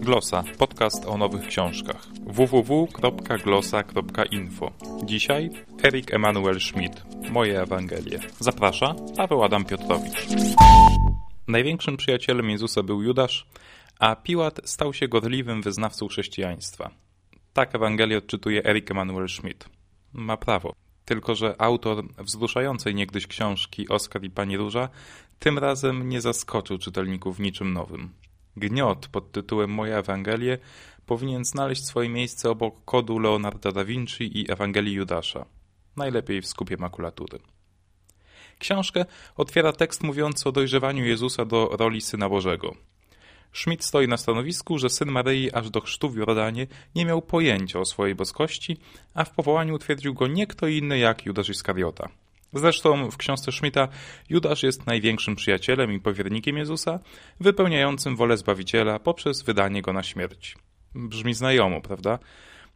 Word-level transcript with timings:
Glosa, 0.00 0.44
podcast 0.58 1.06
o 1.06 1.18
nowych 1.18 1.46
książkach. 1.46 2.06
www.glosa.info. 2.26 4.72
Dzisiaj 5.04 5.50
Erik 5.84 6.14
Emanuel 6.14 6.60
Schmidt. 6.60 7.02
Moje 7.30 7.60
Ewangelie. 7.60 8.18
Zaprasza 8.40 8.94
Paweł 9.16 9.44
Adam 9.44 9.64
Piotrowicz. 9.64 10.26
Największym 11.48 11.96
przyjacielem 11.96 12.50
Jezusa 12.50 12.82
był 12.82 13.02
Judasz, 13.02 13.46
a 13.98 14.16
Piłat 14.16 14.60
stał 14.64 14.94
się 14.94 15.08
gorliwym 15.08 15.62
wyznawcą 15.62 16.08
chrześcijaństwa. 16.08 16.90
Tak 17.52 17.74
Ewangelię 17.74 18.18
odczytuje 18.18 18.64
Erik 18.64 18.90
Emanuel 18.90 19.28
Schmidt. 19.28 19.68
Ma 20.12 20.36
prawo. 20.36 20.72
Tylko, 21.08 21.34
że 21.34 21.60
autor 21.60 22.04
wzruszającej 22.18 22.94
niegdyś 22.94 23.26
książki 23.26 23.88
Oskar 23.88 24.24
i 24.24 24.30
Pani 24.30 24.56
Róża 24.56 24.88
tym 25.38 25.58
razem 25.58 26.08
nie 26.08 26.20
zaskoczył 26.20 26.78
czytelników 26.78 27.38
niczym 27.38 27.72
nowym. 27.72 28.10
Gniot 28.56 29.08
pod 29.08 29.32
tytułem 29.32 29.70
Moja 29.70 29.98
Ewangelie 29.98 30.58
powinien 31.06 31.44
znaleźć 31.44 31.84
swoje 31.84 32.08
miejsce 32.08 32.50
obok 32.50 32.84
kodu 32.84 33.18
Leonarda 33.18 33.72
da 33.72 33.84
Vinci 33.84 34.38
i 34.38 34.52
Ewangelii 34.52 34.94
Judasza. 34.94 35.44
Najlepiej 35.96 36.42
w 36.42 36.46
skupie 36.46 36.76
makulatury. 36.76 37.38
Książkę 38.58 39.04
otwiera 39.36 39.72
tekst 39.72 40.02
mówiący 40.02 40.48
o 40.48 40.52
dojrzewaniu 40.52 41.04
Jezusa 41.04 41.44
do 41.44 41.68
roli 41.78 42.00
Syna 42.00 42.28
Bożego. 42.28 42.74
Schmidt 43.52 43.84
stoi 43.84 44.08
na 44.08 44.16
stanowisku, 44.16 44.78
że 44.78 44.90
syn 44.90 45.10
Maryi 45.10 45.52
aż 45.52 45.70
do 45.70 45.80
chrztu 45.80 46.10
w 46.10 46.16
Jordanie 46.16 46.66
nie 46.94 47.04
miał 47.04 47.22
pojęcia 47.22 47.80
o 47.80 47.84
swojej 47.84 48.14
boskości, 48.14 48.76
a 49.14 49.24
w 49.24 49.30
powołaniu 49.30 49.74
utwierdził 49.74 50.14
go 50.14 50.26
nie 50.26 50.46
kto 50.46 50.66
inny 50.66 50.98
jak 50.98 51.26
Judasz 51.26 51.48
Iskariota. 51.48 52.08
Zresztą 52.52 53.10
w 53.10 53.16
książce 53.16 53.52
Schmidta 53.52 53.88
Judasz 54.30 54.62
jest 54.62 54.86
największym 54.86 55.36
przyjacielem 55.36 55.92
i 55.92 56.00
powiernikiem 56.00 56.56
Jezusa, 56.56 56.98
wypełniającym 57.40 58.16
wolę 58.16 58.36
Zbawiciela 58.36 58.98
poprzez 58.98 59.42
wydanie 59.42 59.82
go 59.82 59.92
na 59.92 60.02
śmierć. 60.02 60.56
Brzmi 60.94 61.34
znajomo, 61.34 61.80
prawda? 61.80 62.18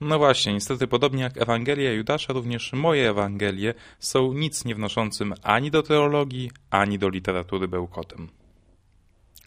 No 0.01 0.19
właśnie, 0.19 0.53
niestety 0.53 0.87
podobnie 0.87 1.23
jak 1.23 1.37
Ewangelia 1.37 1.93
Judasza, 1.93 2.33
również 2.33 2.73
moje 2.73 3.11
Ewangelie 3.11 3.75
są 3.99 4.33
nic 4.33 4.65
nie 4.65 4.75
wnoszącym 4.75 5.35
ani 5.43 5.71
do 5.71 5.83
teologii, 5.83 6.51
ani 6.71 6.99
do 6.99 7.09
literatury 7.09 7.69
bełkotem. 7.69 8.29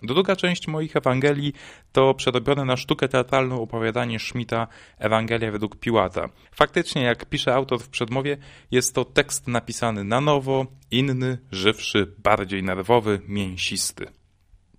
Druga 0.04 0.36
część 0.36 0.68
moich 0.68 0.96
Ewangelii 0.96 1.54
to 1.92 2.14
przerobione 2.14 2.66
na 2.66 2.78
sztukę 2.78 3.08
teatralną 3.08 3.62
opowiadanie 3.62 4.20
Schmidta 4.20 4.68
Ewangelia 4.98 5.52
według 5.52 5.76
Piłata. 5.76 6.30
Faktycznie, 6.52 7.02
jak 7.02 7.26
pisze 7.26 7.56
autor 7.56 7.80
w 7.80 7.90
przedmowie, 7.90 8.38
jest 8.72 8.96
to 8.96 9.06
tekst 9.06 9.48
napisany 9.48 10.04
na 10.04 10.22
nowo, 10.22 10.66
inny, 10.92 11.38
żywszy, 11.52 12.14
bardziej 12.18 12.64
nerwowy, 12.64 13.22
mięsisty. 13.28 14.08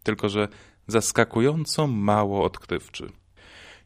Tylko, 0.03 0.29
że 0.29 0.49
zaskakująco 0.87 1.87
mało 1.87 2.45
odkrywczy. 2.45 3.13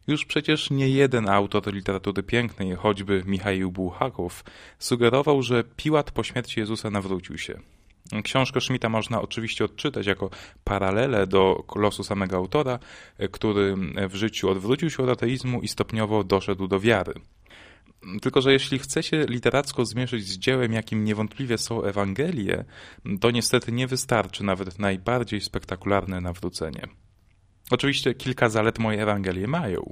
Już 0.07 0.25
przecież 0.25 0.71
nie 0.71 0.89
jeden 0.89 1.29
autor 1.29 1.75
literatury 1.75 2.23
pięknej, 2.23 2.75
choćby 2.75 3.23
Michał 3.27 3.71
Bułhakow, 3.73 4.45
sugerował, 4.79 5.43
że 5.43 5.65
Piłat 5.65 6.11
po 6.11 6.23
śmierci 6.23 6.61
Jezusa 6.61 6.91
nawrócił 6.91 7.39
się. 7.39 7.61
Książkę 8.25 8.61
Schmidta 8.61 8.89
można 8.89 9.23
oczywiście 9.23 9.65
odczytać 9.65 10.07
jako 10.07 10.31
paralelę 10.65 11.27
do 11.27 11.65
losu 11.77 12.05
samego 12.05 12.37
autora, 12.37 12.79
który 13.33 13.77
w 14.09 14.15
życiu 14.15 14.51
odwrócił 14.51 14.91
się 14.91 15.03
od 15.03 15.11
ateizmu 15.11 15.61
i 15.61 15.69
stopniowo 15.69 16.25
doszedł 16.25 16.69
do 16.69 16.81
wiary. 16.81 17.15
Tylko, 18.23 18.41
że 18.41 18.53
jeśli 18.53 18.79
chce 18.79 19.03
się 19.03 19.25
literacko 19.29 19.85
zmierzyć 19.85 20.27
z 20.27 20.39
dziełem, 20.39 20.73
jakim 20.73 21.05
niewątpliwie 21.05 21.59
są 21.59 21.83
Ewangelie, 21.83 22.65
to 23.21 23.31
niestety 23.31 23.73
nie 23.73 23.87
wystarczy 23.87 24.45
nawet 24.45 24.79
najbardziej 24.79 25.41
spektakularne 25.41 26.21
nawrócenie. 26.21 26.87
Oczywiście 27.71 28.15
kilka 28.15 28.49
zalet 28.49 28.79
moje 28.79 29.03
Ewangelie 29.03 29.47
mają. 29.47 29.91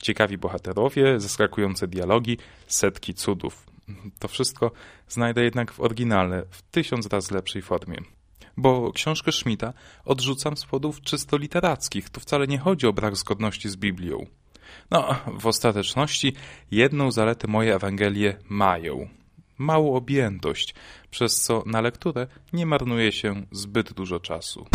Ciekawi 0.00 0.38
bohaterowie, 0.38 1.20
zaskakujące 1.20 1.88
dialogi, 1.88 2.38
setki 2.66 3.14
cudów. 3.14 3.71
To 4.18 4.28
wszystko 4.28 4.70
znajdę 5.08 5.44
jednak 5.44 5.72
w 5.72 5.80
oryginale, 5.80 6.44
w 6.50 6.62
tysiąc 6.62 7.06
razy 7.06 7.34
lepszej 7.34 7.62
formie. 7.62 7.96
Bo 8.56 8.92
książkę 8.92 9.32
Schmidta 9.32 9.72
odrzucam 10.04 10.56
z 10.56 10.64
powodów 10.64 11.00
czysto 11.00 11.36
literackich. 11.36 12.10
Tu 12.10 12.20
wcale 12.20 12.46
nie 12.46 12.58
chodzi 12.58 12.86
o 12.86 12.92
brak 12.92 13.16
zgodności 13.16 13.68
z 13.68 13.76
Biblią. 13.76 14.26
No, 14.90 15.14
w 15.38 15.46
ostateczności 15.46 16.32
jedną 16.70 17.10
zaletę 17.10 17.48
moje 17.48 17.74
Ewangelie 17.74 18.36
mają. 18.48 19.08
Małą 19.58 19.94
objętość, 19.94 20.74
przez 21.10 21.40
co 21.40 21.62
na 21.66 21.80
lekturę 21.80 22.26
nie 22.52 22.66
marnuje 22.66 23.12
się 23.12 23.42
zbyt 23.52 23.92
dużo 23.92 24.20
czasu. 24.20 24.66